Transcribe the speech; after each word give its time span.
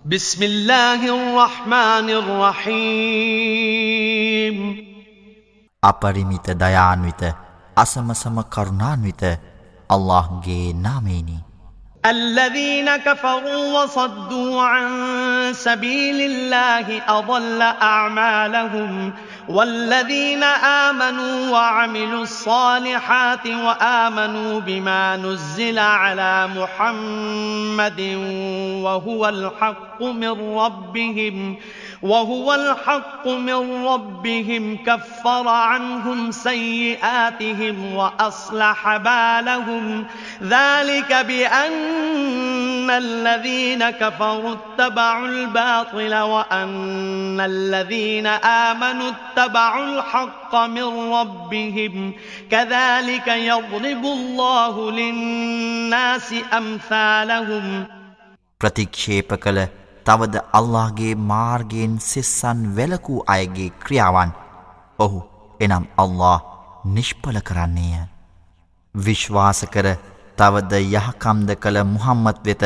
بسم 0.00 0.42
الله 0.42 1.04
الرحمن 1.04 2.08
الرحيم. 2.08 2.76
අපරිමිත 5.82 6.46
දයාන්විත 6.56 7.22
අසමසම 7.76 8.40
කරුණාන්විත 8.40 9.22
අල්ලාහ්ගේ 9.90 10.72
නාමයෙනි. 10.72 11.38
الذين 12.04 12.96
كفروا 12.96 13.82
وصدوا 13.82 14.62
عن 14.62 14.88
سبيل 15.52 16.20
الله 16.20 17.02
أضل 17.18 17.62
أعمالهم 17.62 19.12
والذين 19.48 20.42
آمنوا 20.42 21.50
وعملوا 21.50 22.22
الصالحات 22.22 23.46
وآمنوا 23.46 24.60
بما 24.60 25.16
نزل 25.16 25.78
على 25.78 26.48
محمد 26.56 28.00
وهو 28.84 29.28
الحق 29.28 30.02
من 30.02 30.56
ربهم 30.58 31.56
وهو 32.02 32.54
الحق 32.54 33.28
من 33.28 33.84
ربهم 33.86 34.76
كفر 34.86 35.48
عنهم 35.48 36.30
سيئاتهم 36.30 37.94
وأصلح 37.94 38.96
بالهم. 38.96 40.06
ذلك 40.42 41.12
بأن 41.12 41.72
إِنَّ 42.90 43.02
الَّذِينَ 43.02 43.90
كَفَرُوا 43.90 44.54
اتَّبَعُوا 44.54 45.26
الْبَاطِلَ 45.26 46.14
وَأَنَّ 46.14 47.40
الَّذِينَ 47.40 48.26
آمَنُوا 48.44 49.10
اتَّبَعُوا 49.10 49.86
الْحَقَّ 49.86 50.54
مِنْ 50.54 51.12
رَبِّهِمْ 51.12 52.10
كَذَلِكَ 52.50 53.28
يَضْرِبُ 53.28 54.04
اللَّهُ 54.06 54.90
لِلنَّاسِ 54.90 56.32
أَمْثَالَهُمْ. 56.56 57.86
ප්‍රතික්ෂේප 58.60 59.34
කළ 59.34 59.64
තවද 60.06 60.36
අල්ලාහගේ 60.36 61.14
මාර්ගයෙන් 61.14 61.98
සෙස්සන් 61.98 62.76
වැළකූ 62.76 63.24
අයගේ 63.28 63.68
ක්‍රියාවන්. 63.68 64.30
ඔහු 64.98 65.22
එනම් 65.60 65.86
අල්ලාහ 65.98 66.40
නිෂ්ඵල 66.86 67.38
කරන්නේය. 67.38 68.06
විශ්වාස 68.96 69.64
කර 69.64 69.96
තවද 70.40 70.80
යහකම්ද 70.86 71.50
කළ 71.56 71.82
මුහම්මත් 71.86 72.40
වෙත 72.44 72.64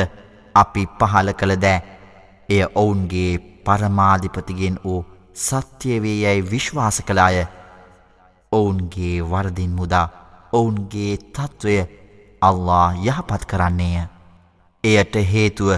අපි 0.55 0.87
පහල 0.99 1.29
කළ 1.33 1.57
දෑ 1.59 1.83
එය 2.49 2.63
ඔවුන්ගේ 2.75 3.33
පරමාධිපතිගෙන් 3.65 4.77
වූ 4.85 5.01
සත්‍යවේ 5.37 6.17
යැයි 6.17 6.47
විශ්වාස 6.47 6.99
කළාය 7.03 7.47
ඔවුන්ගේ 8.53 9.17
වරදින් 9.25 9.73
මුදා 9.73 10.07
ඔවුන්ගේ 10.53 11.13
තත්ත්වය 11.29 11.77
අල්له 12.43 12.95
යහපත් 13.03 13.43
කරන්නේය. 13.45 14.07
එයට 14.85 15.15
හේතුව 15.25 15.71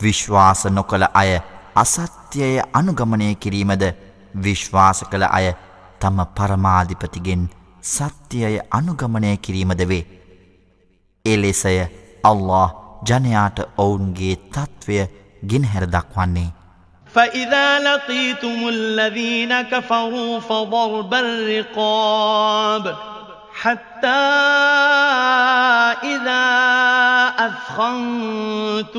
විශ්වාස 0.00 0.64
නොකළ 0.68 1.06
අය 1.12 1.30
අසත්‍යය 1.76 2.56
අනුගමනය 2.72 3.28
කිරීමද 3.36 3.84
විශ්වාස 4.36 5.04
කළ 5.04 5.24
අය 5.28 5.46
තම 6.00 6.18
පරමාධිපතිගෙන් 6.36 7.48
සත්‍යය 7.84 8.58
අනුගමනය 8.70 9.36
කිරීමද 9.38 9.82
වේ. 9.84 10.04
එලෙසය 11.24 11.76
අල්له 12.24 12.64
ජනයාට 13.08 13.58
ඔවුන්ගේ 13.78 14.34
තත්ත්වය 14.54 14.98
ගින්හැර 15.46 15.84
දක්වන්නේ. 15.86 16.50
فإذا 17.14 17.68
لقيتم 17.78 18.68
الذين 18.68 19.62
كفروا 19.62 20.40
فضرب 20.40 21.14
الرقاب 21.14 22.84
حتى 23.54 24.24
إذا 26.04 26.44
أثخنتموهم 27.38 28.90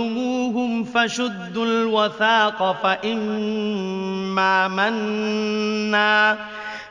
فشدوا 0.84 1.66
الوثاق 1.66 2.60
فإما 2.84 4.68
منا 4.68 6.38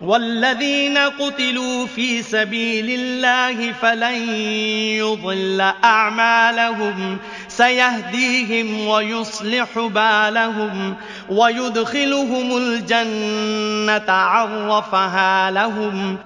والذين 0.00 0.98
قتلوا 0.98 1.86
في 1.86 2.22
سبيل 2.22 2.86
الله 2.90 3.72
فلن 3.72 4.28
يضل 4.98 5.60
أعمالهم 5.84 7.18
سيهديهم 7.48 8.86
ويصلح 8.86 9.78
بالهم 9.78 10.94
ويدخلهم 11.30 12.56
الجنة 12.56 14.08
عرفها 14.08 15.50
لهم 15.50 16.18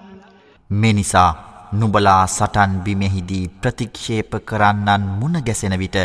මෙනිසා 0.70 1.30
නුබලා 1.72 2.26
සටන් 2.26 2.72
බිමෙහිදී 2.84 3.50
ප්‍රතික්ෂේප 3.62 4.32
කරන්නන් 4.44 5.02
මුණගැසෙන 5.20 5.74
විට 5.78 5.96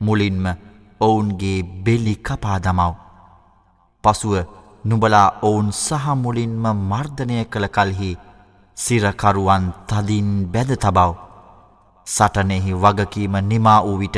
මුලින්ම 0.00 0.44
ඔවුන්ගේ 1.00 1.58
බෙල්ලි 1.84 2.14
කපා 2.24 2.58
දමව්. 2.58 2.94
පසුව 4.04 4.34
නුබලා 4.85 5.27
ඔවුන් 5.41 5.69
සහ 5.75 6.07
මුලින්ම 6.15 6.65
මර්ධනය 6.89 7.37
කළ 7.43 7.67
කල්හි 7.67 8.09
සිරකරුවන් 8.77 9.63
තදින් 9.89 10.27
බැද 10.53 10.71
තබව්. 10.75 11.11
සටනෙහි 12.07 12.73
වගකීම 12.73 13.35
නිමා 13.51 13.79
වූ 13.85 13.97
විට 13.99 14.17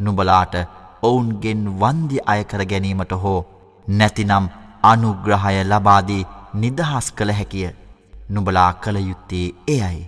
නුබලාට 0.00 0.54
ඔවුන්ගෙන් 1.02 1.62
වන්දි 1.80 2.18
අයකර 2.26 2.62
ගැනීමට 2.64 3.12
හෝ 3.22 3.40
නැතිනම් 3.88 4.46
අනුග්‍රහය 4.82 5.56
ලබාදී 5.64 6.26
නිදහස් 6.54 7.06
කළ 7.12 7.32
හැකිය. 7.32 7.70
නුබලා 8.30 8.72
කළ 8.72 8.98
යුත්තේ 9.08 9.48
එයයි. 9.68 10.02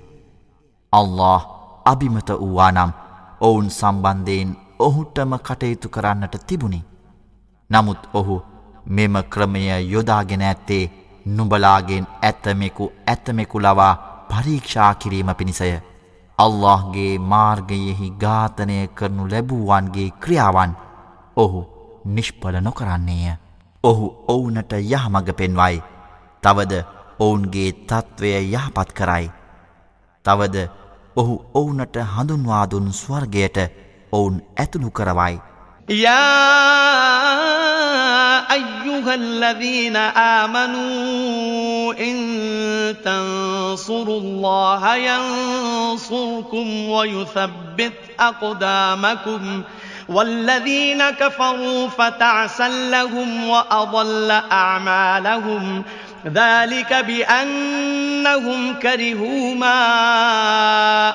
අල්له 0.92 1.40
අභිමත 1.84 2.30
වූවා 2.32 2.70
නම් 2.70 2.92
ඔවුන් 3.40 3.70
සම්බන්ධයෙන් 3.70 4.50
ඔහුටම 4.78 5.32
කටයුතු 5.38 5.88
කරන්නට 5.88 6.36
තිබුණි. 6.46 6.80
නමුත් 7.70 8.02
ඔහු 8.14 8.36
මෙම 8.86 9.14
ක්‍රමය 9.24 9.66
යොදාගෙන 9.84 10.42
ඇත්තේ 10.42 10.90
නුබලාගෙන් 11.26 12.06
ඇතමෙකු 12.22 12.92
ඇතමෙකු 13.06 13.60
ලවා 13.60 13.94
පරීක්ෂා 14.28 14.94
කිරීම 14.94 15.34
පිණිසය. 15.34 15.70
අල්لهගේ 16.38 17.18
මාර්ගයෙහි 17.20 18.10
ඝාතනය 18.20 18.76
කරනු 18.94 19.30
ලැබූවන්ගේ 19.30 20.10
ක්‍රියාවන් 20.20 20.76
ඔහු 21.36 21.60
නිෂ්පල 22.06 22.60
නොකරන්නේය. 22.60 23.34
ඔහු 23.84 24.06
ඔවුනට 24.28 24.72
යහමඟ 24.74 25.32
පෙන්වයි. 25.32 25.82
තවද 26.42 26.84
ඔවුන්ගේ 27.18 27.72
තත්ත්වය 27.88 28.30
යහපත් 28.52 28.92
කරයි. 28.92 29.30
තවද 30.24 30.68
ඔහු 31.16 31.34
ඔවුනට 31.54 31.96
හඳුන්වාදුන් 32.12 32.92
ස්වර්ගයට 32.94 33.58
ඔවුන් 34.12 34.42
ඇතුළු 34.56 34.90
කරවයි. 34.90 35.40
යා! 35.88 37.35
أيها 38.52 39.14
الذين 39.14 39.96
آمنوا 40.16 41.92
إن 41.92 42.16
تنصروا 43.04 44.20
الله 44.20 44.96
ينصركم 44.96 46.88
ويثبت 46.88 47.92
أقدامكم 48.20 49.62
والذين 50.08 51.10
كفروا 51.10 51.88
فتعسا 51.88 52.68
لهم 52.68 53.48
وأضل 53.48 54.30
أعمالهم 54.52 55.84
ذلك 56.26 56.94
بأنهم 56.94 58.74
كرهوا 58.74 59.54
ما 59.54 59.78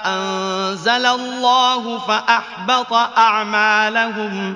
أنزل 0.05 1.05
الله 1.05 1.97
فأحبط 1.97 2.93
أعمالهم 3.17 4.55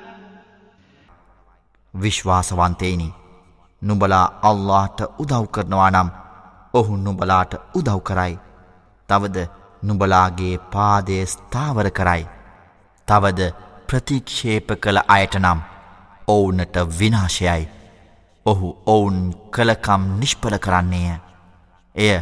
විශ්වාසවන්තේනි 2.01 3.09
නුඹලා 3.81 4.25
අල්لهට 4.41 4.99
උදව් 5.17 5.45
කරනවා 5.47 5.89
නම් 5.91 6.09
ඔහු 6.73 6.97
නුඹලාට 6.97 7.53
උදව් 7.75 7.99
කරයි. 8.01 8.39
තවද 9.09 9.37
නුඹලාගේ 9.83 10.55
පාදය 10.67 11.25
ස්ථාවර 11.25 11.89
කරයි. 11.91 12.23
තවද 13.07 13.39
ප්‍රතික්ෂේප 13.87 14.69
කළ 14.77 14.99
අයට 15.07 15.35
නම් 15.35 15.59
ඔවුනට 16.27 16.75
විනාශයයි. 16.99 17.69
ඔහු 18.45 18.67
ඔවුන් 18.87 19.17
කළකම් 19.51 20.03
නිෂ්පල 20.19 20.55
කරන්නේය. 20.57 21.19
එය 21.95 22.15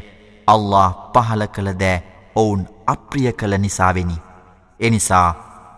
අල්له 0.47 0.87
පහල 1.13 1.43
කළ 1.47 1.69
දෑ 1.75 2.03
ඔවුන් 2.35 2.61
අප්‍රිය 2.87 3.31
කළ 3.33 3.53
නිසාවෙනි. 3.57 4.17
එනිසා 4.79 5.29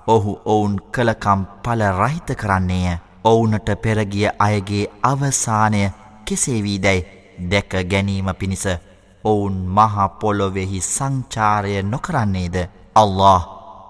ඔහු 0.08 0.32
ඔවුන් 0.46 0.76
කළකම් 0.92 1.42
පල 1.64 1.82
රහිත 1.94 2.30
කරන්නේය. 2.38 2.98
ඔවුනට 3.24 3.70
පෙරගිය 3.78 4.30
අයගේ 4.40 4.86
අවසානය 5.04 5.82
කෙසේවී 6.26 6.80
දැයි 6.80 7.08
දැක 7.50 7.72
ගැනීම 7.86 8.30
පිණිස 8.36 8.66
ඔවුන් 9.24 9.58
මහපොලොවෙහි 9.70 10.82
සංචාරය 10.84 11.74
නොකරන්නේද 11.84 12.58
අල්له 12.96 13.42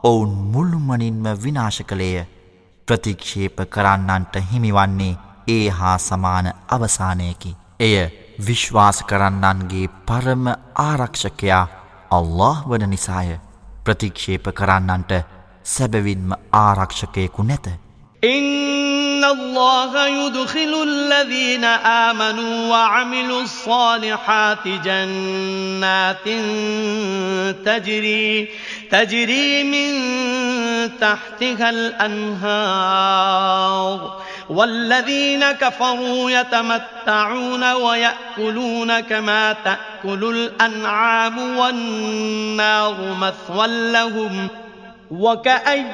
ඔවුන් 0.03 0.31
මුල්මනින්ම 0.47 1.25
විනාශ 1.37 1.81
කළේය 1.83 2.25
ප්‍රතික්ෂේප 2.87 3.57
කරන්නන්ට 3.67 4.35
හිමිවන්නේ 4.51 5.13
ඒ 5.47 5.69
හා 5.71 5.97
සමාන 5.99 6.47
අවසානයකි. 6.69 7.55
එය 7.79 7.95
විශ්වාස 8.47 9.03
කරන්නන්ගේ 9.03 9.87
පරම 10.05 10.45
ආරක්ෂකයා 10.79 11.63
අල්له 12.11 12.57
වන 12.69 12.89
නිසාය 12.89 13.39
ප්‍රතික්ෂේප 13.85 14.51
කරන්නන්ට 14.53 15.11
සැබවින්ම 15.65 16.35
ආරක්ෂකයකු 16.55 17.43
නැත. 17.43 17.67
ඉන්න 18.23 18.70
إن 19.21 19.29
الله 19.29 20.07
يدخل 20.07 20.83
الذين 20.83 21.63
آمنوا 21.65 22.67
وعملوا 22.67 23.41
الصالحات 23.41 24.67
جنات 24.67 26.27
تجري 27.65 28.49
تجري 28.91 29.63
من 29.63 29.91
تحتها 30.97 31.69
الأنهار. 31.69 33.01
والذين 34.49 35.51
كفروا 35.51 36.31
يتمتعون 36.31 37.71
ويأكلون 37.71 38.99
كما 38.99 39.53
تأكل 39.53 40.23
الأنعام 40.23 41.57
والنار 41.57 42.95
مثوى 43.21 43.91
لهم. 43.91 44.47
وكأي 45.11 45.85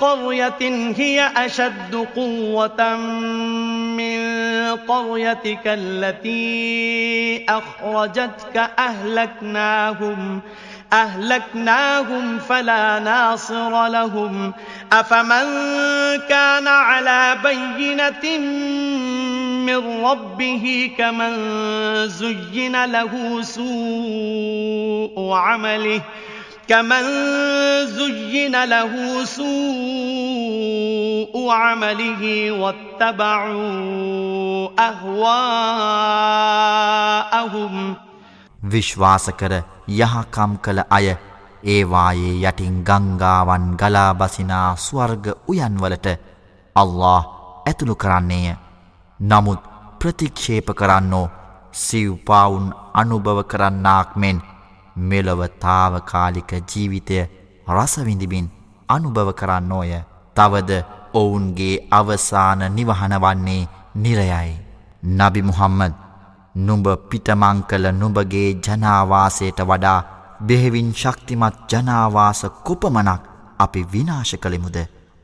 قرية 0.00 0.94
هي 0.96 1.32
أشد 1.36 2.06
قوة 2.16 2.96
من 3.96 4.18
قريتك 4.76 5.62
التي 5.66 7.46
أخرجتك 7.48 8.56
أهلكناهم 8.78 10.40
أهلكناهم 10.92 12.38
فلا 12.38 12.98
ناصر 12.98 13.86
لهم. 13.86 14.52
أفمن 14.92 15.46
كان 16.28 16.66
على 16.68 17.38
بينة 17.42 18.38
من 19.66 20.04
ربه 20.04 20.90
كمن 20.98 21.34
زين 22.08 22.84
له 22.84 23.42
سوء 23.42 25.32
عمله 25.32 25.98
ۖ. 25.98 26.27
كمن 26.68 27.04
زين 27.86 28.64
له 28.64 28.92
سوء 29.24 29.48
عمله 31.50 32.22
واتبعوا 32.52 33.68
أهواءهم 34.78 35.34
විශ්වාස 38.64 39.26
කර 39.40 39.52
යහකම් 39.88 40.52
කළ 40.64 40.80
අය 40.90 41.06
ඒවායේ 41.64 42.34
යටින් 42.42 42.76
ගංගාවන් 42.88 43.64
ගලා 43.80 44.12
බසිනා 44.14 44.70
ස්වර්ග 44.76 45.24
උයන්වලට 45.48 46.06
අල්له 46.76 47.20
ඇතුළු 47.68 47.94
කරන්නේය. 47.96 48.48
නමුත් 49.20 49.62
ප්‍රතික්ෂේප 50.00 50.68
කරන්නෝ 50.80 51.26
සිව්පාවුන් 51.84 52.66
අනුභව 52.94 53.38
කරන්නාක් 53.44 54.10
මෙන් 54.16 54.38
මෙලොව 55.00 55.40
තාවකාලික 55.60 56.52
ජීවිතය 56.64 57.18
රසවිඳිමින් 57.68 58.50
අනුභව 58.88 59.28
කරන්නෝය. 59.32 59.92
තවද 60.36 60.70
ඔවුන්ගේ 61.14 61.74
අවසාන 61.90 62.60
නිවහන 62.70 63.14
වන්නේ 63.16 63.68
නිරයයි. 63.96 64.52
නබි 65.02 65.42
මුහම්මද 65.42 65.94
නුඹ 66.56 66.86
පිටමං 67.10 67.58
කළ 67.64 67.86
නුඹගේ 67.92 68.48
ජනාවාසයට 68.58 69.60
වඩා 69.62 69.98
බෙහෙවින් 70.40 70.92
ශක්තිමත් 70.92 71.58
ජනාවාස 71.72 72.40
කොපමනක් 72.64 73.22
අපි 73.58 73.86
විනාශ 73.92 74.34
කළෙමුද? 74.36 74.76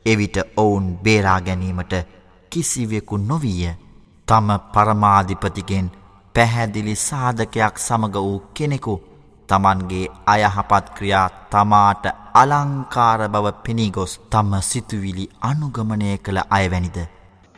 එවිට 0.06 0.36
ඔවුන් 0.56 0.86
බේරා 0.98 1.40
ගැනීමට 1.40 1.94
කිසිවෙකු 2.52 3.16
නොවීය. 3.18 3.74
තම 4.28 4.48
පරමාධිපතිගෙන් 4.72 5.90
පැහැදිලි 6.34 6.94
සාධකයක් 6.98 7.78
සමඟ 7.78 8.16
වූ 8.16 8.38
කෙනෙකු 8.54 8.94
තමන්ගේ 9.47 10.07
අයහපත් 10.27 10.89
ක්‍රියා 10.97 11.27
තමාට 11.51 12.03
අලංකාර 12.33 13.21
බව 13.27 13.45
පෙනීගොස් 13.65 14.19
තම 14.31 14.51
සිතුවිලි 14.61 15.25
අනුගමනය 15.41 16.17
කළ 16.17 16.39
අයවැනිද. 16.51 16.97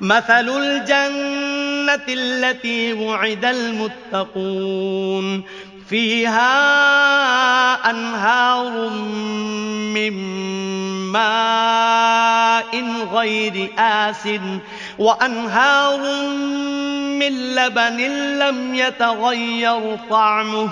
مثل 0.01 0.47
الجنة 0.49 2.05
التي 2.09 2.93
وعد 2.93 3.45
المتقون 3.45 5.43
فيها 5.89 6.55
أنهار 7.89 8.89
من 9.93 10.13
ماء 11.11 12.71
غير 13.13 13.55
آس 13.77 14.27
وأنهار 14.99 15.99
من 17.19 17.33
لبن 17.55 17.99
لم 18.39 18.75
يتغير 18.75 19.97
طعمه 20.09 20.71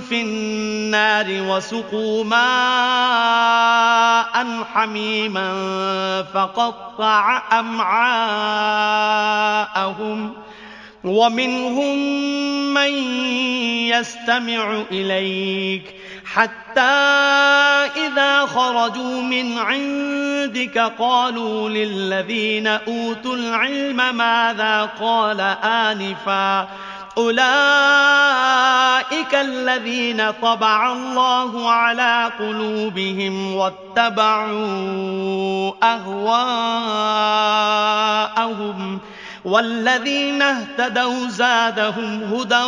في 0.00 0.20
النار 0.22 1.26
وسقوا 1.30 2.24
ماء 2.24 2.44
حميما 4.74 5.52
فقطع 6.34 7.42
أمعاءهم 7.60 8.74
ومنهم 11.04 11.98
من 12.74 12.92
يستمع 13.88 14.82
إليك 14.90 15.94
حتى 16.24 16.80
إذا 17.96 18.46
خرجوا 18.46 19.22
من 19.22 19.58
عندك 19.58 20.78
قالوا 20.78 21.68
للذين 21.68 22.66
أوتوا 22.66 23.36
العلم 23.36 24.16
ماذا 24.16 24.90
قال 25.00 25.40
آنفا 25.64 26.68
أولئك 27.17 27.39
الذين 29.35 30.31
طبع 30.31 30.91
الله 30.91 31.71
على 31.71 32.31
قلوبهم 32.39 33.55
واتبعوا 33.55 35.71
أهواءهم 35.83 36.29
والذين 39.45 40.41
اهتدوا 40.41 41.29
زادهم 41.29 42.23
هدى 42.23 42.63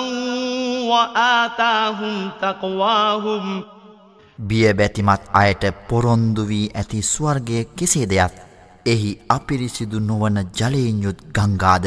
وآتاهم 0.88 2.30
تقواهم 2.42 3.64
බිය 4.42 4.74
බැතිමත් 4.74 5.22
අයට 5.34 5.64
පොරොන්දු 5.90 6.48
වී 6.50 6.72
ඇති 6.76 7.04
ස්වර්ගය 7.04 7.66
කෙසේදයත් 7.78 8.34
එහි 8.86 9.20
අපිරිසිදු 9.30 10.00
නොවන 10.02 10.38
ජලයෙන් 10.58 11.04
යුත් 11.04 11.20
ගංගාද 11.36 11.86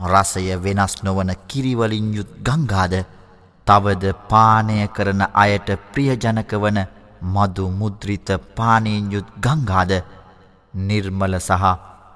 රසය 0.00 0.56
වෙනස් 0.56 0.94
නොවන 1.02 1.30
කිරිවලින් 1.48 2.14
යුත් 2.14 2.30
ගංගාද 2.42 2.94
තවද 3.66 4.14
පානය 4.28 4.78
කරන 4.88 5.22
අයට 5.34 5.68
ප්‍රියජනක 5.92 6.52
වන 6.54 6.78
මදු 7.24 7.70
මුද්‍රිත 7.70 8.28
පානයෙන් 8.56 9.12
යුත් 9.12 9.28
ගංගාද 9.38 9.92
නිර්මල 10.74 11.34
සහ 11.38 11.64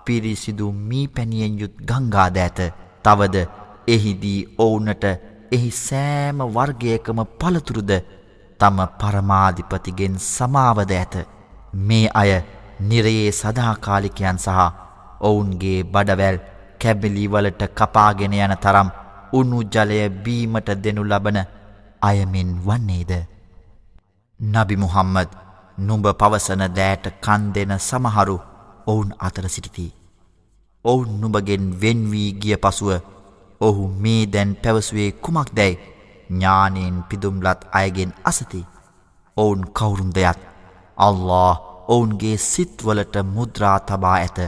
පිරිසිදු 0.05 0.73
මී 0.73 1.07
පැණියෙන් 1.09 1.59
යුත් 1.61 1.75
ගංගාද 1.83 2.37
ඇත. 2.37 2.59
තවද 3.05 3.37
එහිදී 3.87 4.41
ඔවුනට 4.59 5.05
එහි 5.53 5.71
සෑම 5.79 6.39
වර්ගයකම 6.49 7.21
පළතුරුද 7.39 7.93
තම 8.61 8.79
පරමාධිපතිගෙන් 9.01 10.17
සමාවද 10.27 10.91
ඇත. 10.93 11.15
මේ 11.79 12.09
අය 12.15 12.33
නිරයේ 12.81 13.33
සදාකාලිකයන් 13.33 14.39
සහ 14.39 14.59
ඔවුන්ගේ 15.21 15.85
බඩවැල් 15.85 16.39
කැබිලිවලට 16.85 17.63
කපාගෙන 17.75 18.35
යන 18.37 18.55
තරම් 18.59 18.89
උනු 19.33 19.59
ජලය 19.67 20.01
බීමට 20.25 20.69
දෙනු 20.79 21.03
ලබන 21.05 21.39
අයමෙන් 22.03 22.51
වන්නේද. 22.61 23.13
නබි 24.41 24.77
මුහම්මද 24.77 25.31
නුඹ 25.79 26.07
පවසන 26.13 26.63
දෑට 26.71 27.07
කන් 27.21 27.43
දෙන 27.55 27.73
සමහරු 27.81 28.37
ඔවුන් 28.87 29.11
අතර 29.19 29.49
සිටිති. 29.49 29.87
ඔවුන් 30.85 31.11
නුබගෙන් 31.21 31.65
වෙන්වී 31.81 32.31
ගිය 32.35 32.57
පසුව 32.57 32.91
ඔහු 33.61 33.83
මේ 34.03 34.23
දැන් 34.27 34.51
පැවසුවේ 34.55 35.11
කුමක් 35.15 35.51
දැයි 35.57 35.81
ඥානයෙන් 36.31 36.97
පිදුම්ලත් 37.03 37.61
අයගෙන් 37.73 38.13
අසති. 38.25 38.61
ඔවුන් 39.37 39.63
කවුරුන්දයත් 39.73 40.41
අල්له 40.99 41.55
ඔවුන්ගේ 41.89 42.37
සිත්වලට 42.43 43.15
මුද්‍රා 43.27 43.79
තබා 43.81 44.17
ඇත. 44.17 44.39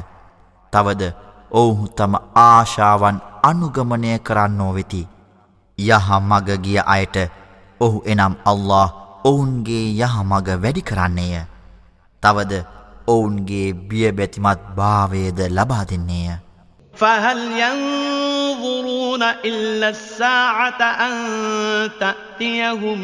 තවද 0.72 1.02
ඔවුහු 1.50 1.88
තම 1.88 2.14
ආශාවන් 2.34 3.18
අනුගමනය 3.42 4.18
කරන්නෝ 4.18 4.72
වෙති. 4.74 5.02
යහ 5.78 6.08
මග 6.20 6.48
ගිය 6.64 6.78
අයට 6.86 7.16
ඔහු 7.80 7.98
එනම් 8.06 8.34
අල්له 8.44 8.88
ඔවුන්ගේ 9.24 9.86
යහ 9.98 10.14
මග 10.24 10.48
වැඩි 10.62 10.82
කරන්නේය. 10.82 11.44
තවද 12.22 12.52
ඔවුන්ගේ 13.06 13.72
බියබැතිමත් 13.88 14.60
භාවයද 14.76 15.38
ලබා 15.50 15.84
දෙන්නේය. 15.84 16.36
فهل 16.94 17.38
ينظرون 17.54 19.22
إلا 19.22 19.88
الساعة 19.88 20.80
أن 20.80 21.14
تأتيهم 22.00 23.00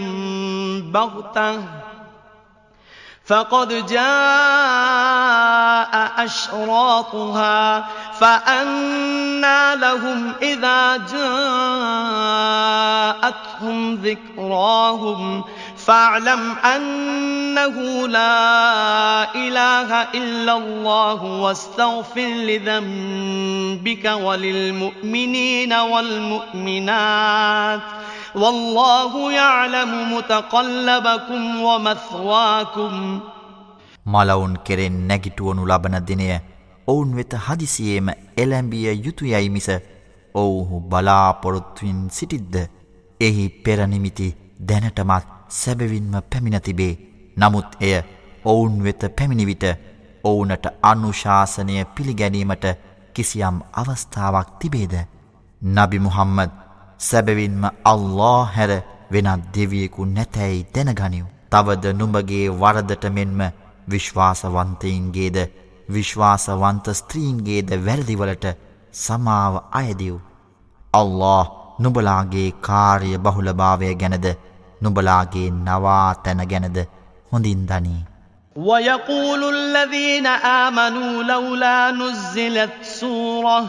بغتة 0.93 1.92
فقد 3.27 3.87
جاء 3.87 4.03
أشراطها 6.25 7.89
فأنى 8.21 9.77
لهم 9.77 10.33
إذا 10.43 10.97
جاءتهم 13.23 13.95
ذكراهم 13.95 15.45
فاعلم 15.87 16.57
أنه 16.65 18.09
لا 18.09 19.35
إله 19.35 20.03
إلا 20.03 20.57
الله 20.57 21.25
واستغفر 21.25 22.21
لذنبك 22.21 24.05
وللمؤمنين 24.05 25.73
والمؤمنات 25.73 27.23
والله 28.36 29.32
يعلم 29.34 29.92
متقلبكم 30.14 31.62
ومثواكم 31.62 33.20
මලවුන් 34.06 34.54
කෙරෙන් 34.64 34.96
නැගිටුවනු 35.08 35.64
ලබන 35.66 35.96
දිනය 36.08 36.28
ඔවුන් 36.88 37.10
වෙත 37.18 37.34
හදිසියේම 37.46 38.10
එළැඹිය 38.38 38.88
යුතුයයි 39.06 39.50
මිස 39.50 39.68
ඔවුහු 40.36 40.80
බලාපොරොත්තුවෙන් 40.82 42.00
සිටිද්ද 42.10 42.56
එහි 43.20 43.44
පෙරනිමිති 43.64 44.28
දැනටමත් 44.62 45.28
සැබවින්ම 45.52 46.14
පැමිණ 46.24 46.62
තිබේ 46.62 46.94
නමුත් 47.38 47.70
එය 47.80 47.94
ඔවුන් 48.46 48.76
වෙත 48.84 49.02
පැමිණිවිට 49.18 49.66
ඔවුනට 50.24 50.66
අනුශාසනය 50.84 51.76
පිළිගැනීමට 51.88 52.66
කිසියම් 53.16 53.58
අවස්ථාවක් 53.74 54.50
තිබේද 54.60 54.96
නබි 55.62 56.00
මුහම්මද 56.00 56.52
සැබවින්ම 57.03 57.63
අල්ලා 57.85 58.41
හැර 58.55 58.73
වෙනත් 59.13 59.49
දෙවියෙකු 59.55 60.11
නැතැයි 60.17 60.67
දැනගනිව්. 60.75 61.27
තවද 61.53 61.85
නුඹගේ 62.01 62.45
වරදට 62.61 63.05
මෙන්ම 63.17 63.41
විශ්වාසවන්තයින්ගේද 63.93 65.39
විශ්වාසවන්ත 65.89 66.87
ස්ත්‍රීන්ගේද 67.01 67.71
වැරදිවලට 67.87 68.47
සමාව 68.95 69.55
අයදිව්. 69.73 70.17
අල්له 70.95 71.45
නුබලාගේ 71.79 72.49
කාර්ය 72.61 73.13
බහුලභාවය 73.19 73.93
ගැනද 73.97 74.27
නුබලාගේ 74.81 75.49
නවා 75.59 76.09
තැන 76.25 76.43
ගැනද 76.53 76.79
හොඳින් 77.33 77.63
දනී. 77.69 78.03
ويقول 78.57 79.43
الذين 79.45 80.27
آمنوا 80.27 81.23
لولا 81.25 81.91
نزلت 81.93 82.73
سورة 82.83 83.69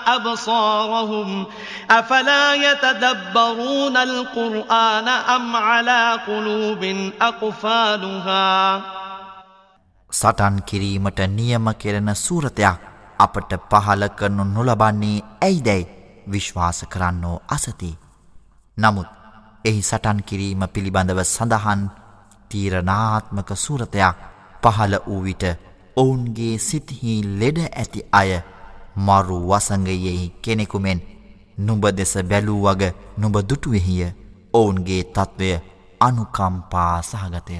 أبصارهم 0.07 1.47
أفلا 1.91 2.55
يتدبرون 2.55 3.97
القرآن 3.99 5.09
أم 5.09 5.57
على 5.59 6.19
قلوب 6.27 7.11
أقفالها 7.21 8.81
සටන් 10.11 10.57
කිරීමට 10.63 11.21
නියම 11.31 11.67
කෙරෙන 11.75 12.15
සූරතයක් 12.17 12.79
අපට 13.19 13.53
පහල 13.71 14.03
කරනු 14.19 14.45
නොලබන්නේ 14.47 15.25
ඇයිදැයි 15.41 15.89
විශ්වාස 16.33 16.85
කරන්නෝ 16.89 17.37
අසති. 17.49 17.91
නමුත් 18.77 19.16
එහි 19.66 19.82
සටන් 19.82 20.20
කිරීම 20.22 20.62
පිළිබඳව 20.68 21.20
සඳහන් 21.26 21.82
තීරණාත්මක 22.50 23.50
සූරතයක් 23.56 24.18
පහළ 24.64 24.96
වූ 25.00 25.22
විට 25.22 25.44
ඔවුන්ගේ 25.98 26.56
සිත්හි 26.60 27.14
ලෙඩ 27.40 27.58
ඇති 27.64 28.02
අය 28.12 28.32
මරු 28.98 29.38
වසඟයෙහි 29.50 30.26
කෙනෙකුමෙන් 30.42 31.02
නුඹ 31.60 31.86
දෙස 31.92 32.14
බැලූ 32.24 32.62
වග 32.64 32.84
නුඹ 33.18 33.38
දුටුවෙහිය 33.44 34.14
ඔවුන්ගේ 34.54 35.04
තත්ත්වය 35.06 35.52
අනුකම්පා 36.02 37.02
සහගතය. 37.04 37.60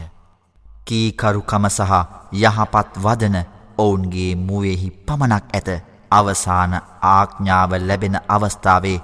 කීකරුකම 0.86 1.66
සහ 1.70 1.94
යහපත් 2.36 2.94
වදන 2.98 3.38
ඔවුන්ගේ 3.78 4.32
මුවෙහි 4.38 4.90
පමණක් 5.00 5.46
ඇත 5.52 5.70
අවසාන 6.12 6.74
ආඥාව 7.04 7.72
ලැබෙන 7.80 8.16
අවස්ථාවේ 8.28 9.00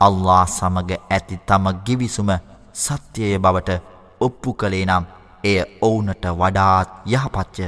අල්ලා 0.00 0.44
සමග 0.48 0.90
ඇති 1.10 1.36
තම 1.46 1.64
ගිවිසුම 1.86 2.30
සත්‍යය 2.74 3.38
බවට 3.38 3.80
ඔප්පු 4.20 4.54
කළේ 4.54 4.84
නම් 4.84 5.04
එය 5.44 5.58
ඔවුනට 5.80 6.24
වඩාත් 6.34 6.88
යහපච්ච 7.06 7.58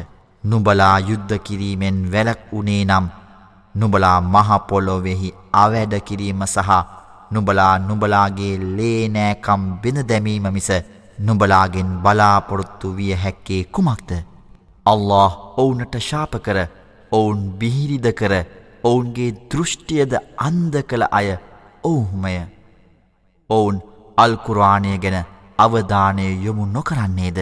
නුබලා 0.44 0.96
යුද්ධ 1.00 1.34
කිරීමෙන් 1.40 1.98
වැලක් 2.12 2.40
වුණේ 2.52 2.84
නම් 2.84 3.06
නුබලා 3.74 4.18
මහපොලොවෙහි 4.26 5.34
අවැඩ 5.54 5.94
කිරීම 6.00 6.42
සහ 6.46 6.70
නුබලා 7.30 7.74
නුබලාගේ 7.80 8.54
ලේනෑකම් 8.76 9.62
බිඳ 9.82 10.00
දැමීම 10.04 10.46
මිස 10.52 10.70
නුබලාගෙන් 11.20 11.90
බලාපොරොත්තු 12.02 12.96
විය 12.96 13.12
හැක්කේ 13.14 13.62
කුමක්ද. 13.66 14.10
අල්له 14.86 15.32
ඔවුනට 15.56 15.94
ශාප 16.00 16.32
කර 16.38 16.58
ඔවුන් 17.12 17.40
බිහිරිද 17.58 18.06
කර 18.12 18.34
ඔවුන්ගේ 18.84 19.36
දෘෂ්ටියද 19.50 20.12
අන්ද 20.38 20.74
කළ 20.82 21.04
අය 21.10 21.28
ඔවුහුමය 21.83 22.35
ඔවුන් 23.49 23.77
අල්කුරවානය 24.17 24.97
ගැන 24.97 25.17
අවධානය 25.57 26.27
යොමු 26.45 26.65
නොකරන්නේද 26.67 27.39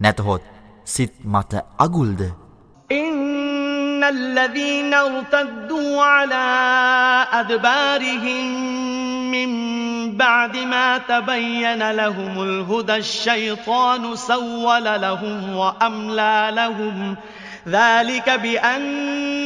නැතහොත් 0.00 0.42
සිත් 0.86 1.14
මත 1.24 1.52
අගුල්ද 1.78 2.22
إن 2.90 4.04
الذين 4.04 4.94
ارتدوا 4.94 6.02
على 6.04 6.46
أدبارهم 7.32 8.44
من 9.30 9.50
بعد 10.16 10.56
ما 10.56 10.98
تبين 10.98 11.90
لهم 11.92 12.42
الهدى 12.42 12.96
الشيطان 12.96 14.16
سول 14.16 14.84
لهم 14.84 15.56
وأملى 15.56 16.48
لهم 16.52 17.16
ذلك 17.68 18.30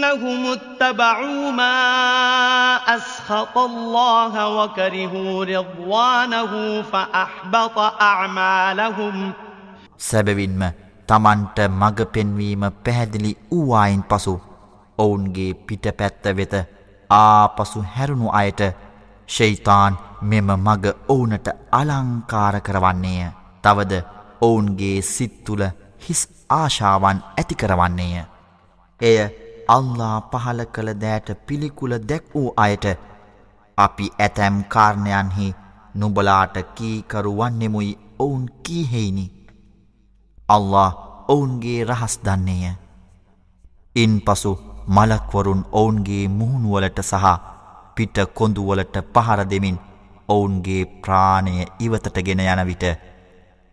بأنهم 0.00 0.42
اتبعوا 0.48 1.50
ما 1.52 1.76
أسخط 2.86 3.58
الله 3.60 4.34
وكرهوا 4.48 5.44
رضوانه 5.46 6.52
فأحبط 6.82 7.76
أعمالهم 8.02 9.16
සැබවින්ම 9.98 10.62
තමන්ට 11.08 11.58
මඟ 11.70 12.00
පෙන්වීම 12.06 12.64
පැහැදිලි 12.84 13.32
වූවායින් 13.50 14.02
පසු 14.04 14.34
ඔවුන්ගේ 14.98 15.54
පිටපැත්ත 15.56 16.24
වෙත 16.36 16.54
ආපසු 17.10 17.84
හැරුණු 17.94 18.28
අයට 18.32 18.60
ශෛතාන් 19.28 19.98
මෙම 20.22 20.48
මග 20.58 20.84
ඔවුනට 21.08 21.48
අලංකාර 21.72 22.60
කරවන්නේය. 22.60 23.32
තවද 23.64 23.92
ඔවුන්ගේ 24.40 25.02
සිත්තුල 25.04 25.62
හිස් 26.04 26.22
ආශාවන් 26.50 27.18
ඇති 27.32 27.54
කරවන්නේය. 27.56 28.24
එය 29.00 29.18
අල්ලා 29.71 30.17
පහල 30.31 30.61
කළ 30.73 30.89
දෑට 31.01 31.29
පිළිකුල 31.47 31.93
දැක් 32.09 32.25
වූ 32.33 32.49
අයට 32.57 32.85
අපි 33.77 34.05
ඇතැම් 34.19 34.57
කාරණයන්හි 34.65 35.47
නුබලාට 35.95 36.55
කීකරු 36.75 37.31
වන්නෙමුයි 37.37 37.91
ඔවුන් 38.19 38.43
කීහෙයිනි. 38.63 39.25
අල්له 40.49 40.89
ඔවුන්ගේ 41.27 41.79
රහස් 41.85 42.15
දන්නේය. 42.25 42.73
ඉන් 43.95 44.13
පසු 44.21 44.51
මලක්වරුන් 44.87 45.63
ඔවුන්ගේ 45.71 46.25
මුහුණුවලට 46.29 46.99
සහ 47.01 47.25
පිට 47.95 48.17
කොඳුවලට 48.33 48.95
පහර 49.13 49.41
දෙමින් 49.45 49.77
ඔවුන්ගේ 50.29 50.83
ප්‍රාණය 51.01 51.55
ඉවතට 51.79 52.17
ගෙන 52.21 52.41
යන 52.41 52.65
විට 52.65 52.83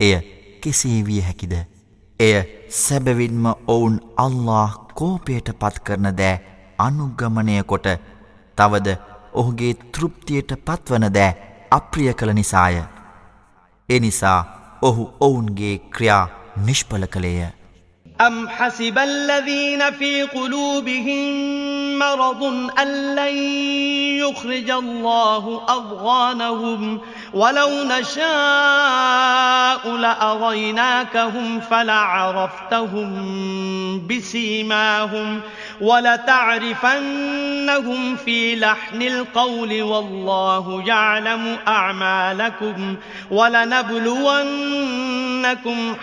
එය 0.00 0.14
කෙසේ 0.62 0.98
විය 1.02 1.20
හැකිද? 1.20 1.54
එය 2.20 2.36
සැබවින්ම 2.76 3.44
ඔවුන් 3.66 3.96
අල්له 4.16 4.87
කෝපයට 4.97 5.47
පත් 5.59 5.83
කරන 5.85 6.09
දෑ 6.15 6.41
අනුගමනය 6.79 7.57
කොට 7.63 7.87
තවද 8.57 8.97
ඔහුගේ 9.33 9.73
තෘප්තියට 9.91 10.53
පත්වන 10.65 11.07
දෑ 11.13 11.31
අප්‍රිය 11.71 12.13
කළ 12.13 12.33
නිසාය. 12.33 12.77
එනිසා 13.89 14.39
ඔහු 14.81 15.03
ඔවුන්ගේ 15.19 15.75
ක්‍රියා 15.89 16.23
නිෂ්පල 16.57 17.05
කළේය. 17.07 17.51
أم 18.21 18.49
حسب 18.49 18.97
الذين 18.99 19.91
في 19.91 20.23
قلوبهم 20.23 21.23
مرض 21.99 22.43
أن 22.79 23.15
لن 23.15 23.37
يخرج 24.15 24.69
الله 24.71 25.61
أضغانهم 25.67 27.01
ولو 27.33 27.83
نشاء 27.83 29.66
لأريناكهم 29.98 31.60
فلعرفتهم 31.60 33.08
بسيماهم 34.06 35.40
ولتعرفنهم 35.80 37.16
في 38.16 38.56
لحن 38.56 39.02
القول 39.02 39.82
والله 39.82 40.82
يعلم 40.86 41.56
أعمالكم 41.68 42.96
ولنبلونكم 43.30 44.68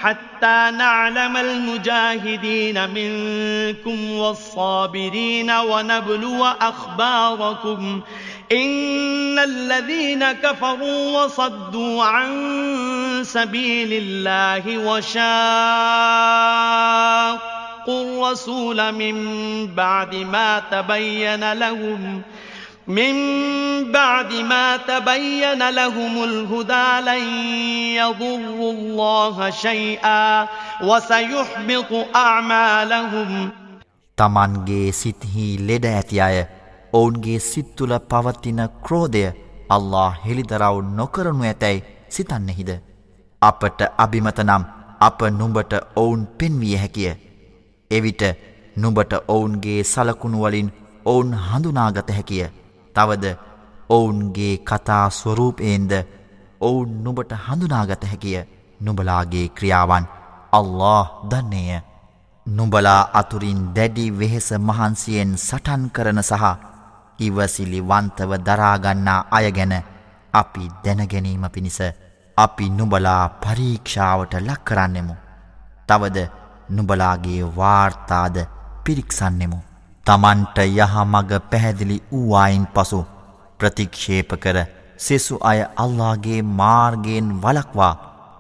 حتى 0.02 0.72
نعلم 0.78 1.38
المجاهدين 1.38 2.90
منكم 2.90 4.12
والصابرين 4.12 5.52
ونبلو 5.52 6.46
أخباركم 6.46 8.02
إن 8.52 9.40
الذين 9.40 10.32
كفروا 10.32 11.24
وصدوا 11.24 12.04
عن 12.04 12.32
سبيل 13.24 13.94
الله 13.94 14.78
وشاقوا 14.78 15.16
الرسول 17.88 18.92
من 18.92 19.16
بعد 19.68 20.16
ما 20.16 20.60
تبين 20.72 21.54
لهم 21.54 22.22
من 22.88 23.16
بعد 23.92 24.34
ما 24.34 24.78
تبين 24.78 25.70
لهم 25.70 26.24
الهدى 26.24 27.02
لن 27.02 27.24
يضروا 27.96 28.72
الله 28.74 29.50
شيئا 29.50 30.48
وسيحبط 30.82 31.92
أعمالهم 32.16 33.52
තමන්ගේ 34.18 34.92
සිත්හි 34.92 35.46
ලෙඩ 35.70 35.86
ඇති 35.86 36.22
අය 36.22 36.38
ඔවුන්ගේ 36.94 37.40
සිත් 37.40 37.70
තුළ 37.78 37.94
පවතින 38.12 38.62
ක්‍රෝධය 38.86 39.24
අල්ලා 39.70 40.10
හෙළිදරව් 40.26 40.76
නොකරනු 41.00 41.44
ඇතැයි 41.44 41.84
සිතන්නෙහිද? 42.10 42.72
අපට 43.46 43.80
අභිමත 43.98 44.40
නම් 44.42 44.64
අප 45.00 45.20
නුඹට 45.32 45.74
ඔවුන් 45.96 46.22
පෙන්විය 46.38 46.76
හැකිය. 46.76 47.14
එවිට 47.92 48.22
නුඹට 48.76 49.14
ඔවුන්ගේ 49.28 49.80
සලකුණුවලින් 49.86 50.70
ඔවුන් 51.06 51.32
හඳුනාගත 51.46 52.10
හැකිය. 52.10 52.46
තවද 52.96 53.26
ඔවුන්ගේ 53.90 54.54
කතා 54.60 55.10
ස්වරූපයෙන්ද 55.12 55.92
ඔවුන් 56.62 57.04
නුඹට 57.04 57.32
හඳුනාගත 57.46 58.04
හැකිය 58.04 58.40
නුබලාගේ 58.80 59.48
ක්‍රියාවන් 59.50 60.06
අල්له 60.52 61.06
දන්නේය. 61.30 61.82
නුබලා 62.46 63.10
අතුරින් 63.14 63.62
දැඩි 63.76 64.06
වෙහෙස 64.12 64.50
මහන්සියෙන් 64.60 65.32
සටන් 65.38 65.84
කරන 65.90 66.20
සහ 66.22 66.44
ඉවසිලි 67.20 67.80
වන්තව 67.82 68.32
දරාගන්නා 68.40 69.26
අය 69.32 69.52
ගැන 69.52 69.74
අපි 70.34 70.66
දැනගැනීම 70.84 71.46
පිණිස 71.50 71.80
අපි 72.38 72.70
නුබලා 72.70 73.30
පරීක්ෂාවට 73.42 74.34
ලක් 74.40 74.60
කරන්නෙමු. 74.64 75.16
තවද 75.88 76.18
නුබලාගේ 76.70 77.44
වාර්තාද 77.56 78.38
පිරික්සන්නෙමු. 78.84 79.60
තමන්ට 80.06 80.58
යහමග 80.60 81.32
පැහැදිලි 81.52 81.98
වූවායින් 82.12 82.66
පසු 82.68 83.00
ප්‍රතික්ෂේප 83.60 84.32
කර 84.38 84.58
සෙසු 85.00 85.40
අය 85.42 85.60
අල්ලාගේ 85.76 86.42
මාර්ගයෙන් 86.54 87.30
වලක්වා 87.42 87.94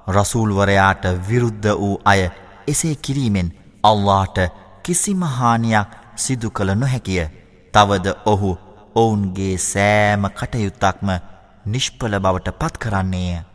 රසූල්වරයාට 0.08 1.06
විරුද්ධ 1.30 1.72
වූ 1.76 1.96
අය 2.06 2.22
එසේ 2.68 2.96
කිරීමෙන් 2.98 3.50
අල්ලාට 3.84 4.38
කිසිමහානියක් 4.84 5.98
සිදු 6.18 6.50
කළ 6.52 6.76
නොහැකිය. 6.76 7.26
තවද 7.74 8.08
ඔහු 8.26 8.52
ඔවුන්ගේ 8.96 9.58
සෑම 9.64 10.24
කටයුත්තක්ම 10.32 11.10
නිෂ්පල 11.66 12.14
බවට 12.20 12.58
පත් 12.60 12.78
කරන්නේය. 12.78 13.55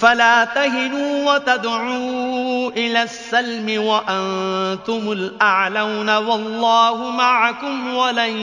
فلا 0.00 0.44
تهنوا 0.44 1.34
وتدعوا 1.34 2.70
إلى 2.70 3.02
السلم 3.02 3.68
وأنتم 3.82 5.12
الأعلون 5.12 6.10
والله 6.16 7.10
معكم 7.10 7.94
ولن 7.94 8.34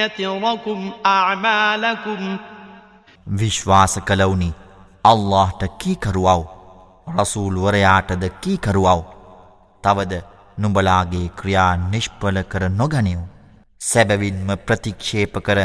يتركم 0.00 0.90
أعمالكم. 1.06 2.38
විශ්වාස 3.26 3.98
කළවුනි. 3.98 4.50
අල්لهට 5.04 5.62
කීකරුවව් 5.80 6.42
රසූල් 7.18 7.56
වරයාටද 7.64 8.24
කීකරුවව් 8.42 9.02
තවද 9.84 10.22
නුඹලාගේ 10.58 11.28
ක්‍රියා 11.36 11.72
නිෂ්පල 11.76 12.42
කර 12.42 12.62
නොගනිව්. 12.70 13.20
සැබවින්ම 13.80 14.48
ප්‍රතික්ෂේප 14.66 15.34
කර 15.38 15.58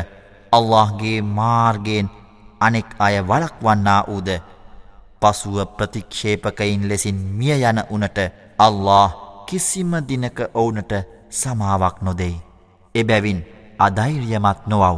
අල්لهගේ 0.53 1.21
මාර්ගයෙන් 1.21 2.07
අනෙක් 2.61 2.89
අය 2.99 3.15
වලක්වන්නා 3.29 4.01
වූද 4.07 4.29
පසුව 5.23 5.57
ප්‍රතික්ෂේපකයින් 5.77 6.83
ලෙසින් 6.89 7.19
මිය 7.39 7.55
යන 7.62 7.79
උනට 7.89 8.19
අල්له 8.59 9.15
කිසිම 9.47 9.91
දිනක 10.09 10.39
ඔවුනට 10.53 10.93
සමාවක් 11.31 11.97
නොදෙයි. 12.01 12.41
එබැවින් 12.95 13.39
අධෛර්යමත් 13.79 14.62
නොවව්. 14.67 14.97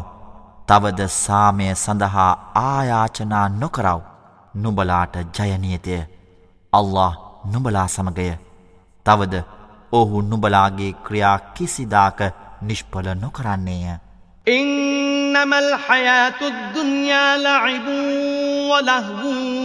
තවද 0.67 1.07
සාමය 1.15 1.67
සඳහා 1.75 2.31
ආයාචනා 2.63 3.47
නොකරව්. 3.61 4.01
නුබලාට 4.55 5.15
ජයනියතය. 5.35 5.97
අල්له 6.73 7.11
නුබලා 7.51 7.87
සමගය. 7.87 8.31
තවද 9.05 9.43
ඔහු 9.91 10.21
නුබලාගේ 10.21 10.93
ක්‍රියා 11.05 11.37
කිසිදාක 11.55 12.19
නිෂ්පල 12.61 13.07
නොකරන්නේය. 13.23 13.85
ඉන්නමල් 14.47 15.69
හයාතුත් 15.87 16.57
දුඥාලයිබූ 16.73 18.69
වලහවූ 18.69 19.64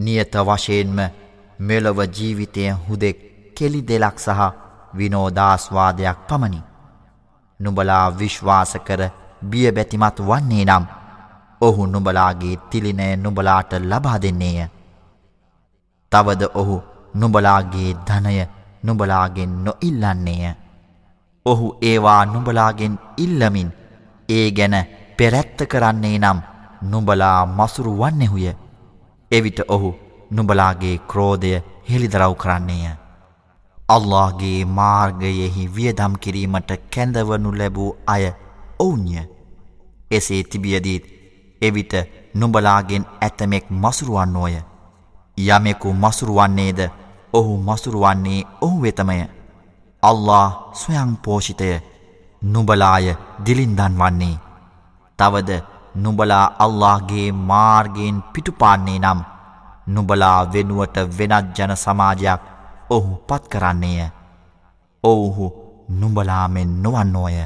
නියත 0.00 0.34
වශයෙන්ම 0.40 0.98
මෙලොව 1.60 1.98
ජීවිතය 2.08 2.64
හුදෙක් 2.84 3.18
කෙලි 3.56 3.80
දෙලක් 3.82 4.16
සහ 4.18 4.40
විනෝදාස්වාදයක් 4.94 6.18
පමණි. 6.28 6.60
නුබලා 7.60 8.06
විශ්වාස 8.10 8.72
කර 8.86 9.02
බියබැතිමත් 9.42 10.18
වන්නේ 10.20 10.64
නම් 10.64 10.84
ඔහු 11.60 11.86
නුබලාගේ 11.86 12.56
තිලිනය 12.70 13.16
නුබලාට 13.16 13.72
ලබා 13.80 14.18
දෙන්නේය. 14.18 14.68
තවද 16.12 16.42
ඔහු 16.54 16.76
නුබලාගේ 17.14 17.90
ධනය 18.06 18.46
නුබලාගෙන් 18.82 19.52
නොඉල්ලන්නේය. 19.64 20.54
ඔහු 21.46 21.66
ඒවා 21.82 22.22
නුබලාගෙන් 22.26 22.98
ඉල්ලමින් 23.16 23.70
ඒ 24.28 24.50
ගැන 24.50 24.76
පෙරැත්ත 25.16 25.58
කරන්නේ 25.68 26.18
නම් 26.18 26.38
නුබලා 26.82 27.46
මසුරු 27.48 27.92
වන්නෙහුය. 27.94 28.46
එවිට 29.30 29.60
ඔහු 29.68 29.90
නුඹලාගේ 30.30 30.96
ක්‍රෝධය 31.06 31.52
හෙළිදරව් 31.90 32.34
කරන්නේය. 32.34 32.94
අල්لهගේ 33.88 34.64
මාර්ගයෙහි 34.72 35.70
වියදම් 35.76 36.14
කිරීමට 36.16 36.70
කැඳවනු 36.90 37.50
ලැබූ 37.52 37.90
අය 38.06 38.24
ඔවුන්ය. 38.78 39.22
එසේ 40.10 40.42
තිබියදීත් 40.44 41.04
එවිට 41.62 41.92
නුඹලාගෙන් 42.34 43.04
ඇතමෙක් 43.20 43.70
මසුරුවන් 43.72 44.32
නෝය. 44.32 44.54
යමෙකු 45.38 45.94
මසුරුවන්නේද 45.94 46.80
ඔහු 47.32 47.52
මසුරුවන්නේ 47.58 48.46
ඔහු 48.60 48.82
වෙතමය. 48.82 49.18
අල්له 50.02 50.46
ස්වයං 50.74 51.16
පෝෂිතය 51.16 51.70
නුබලාය 52.42 53.16
දිලින්දන් 53.44 53.94
වන්නේ. 53.94 54.36
තවද 55.18 55.50
නුබලා 55.94 56.46
අල්لهගේ 56.58 57.32
මාර්ගයෙන් 57.32 58.22
පිටුපාන්නේ 58.32 58.98
නම් 58.98 59.20
නුබලා 59.86 60.38
වෙනුවට 60.52 60.96
වෙනත් 61.18 61.58
ජන 61.58 61.76
සමාජයක් 61.76 62.42
ඔහු 62.90 63.14
පත් 63.28 63.48
කරන්නේය. 63.48 64.08
ඔවුහු 65.04 65.46
නුබලාමෙන් 65.90 66.82
නොවන්නෝය. 66.82 67.36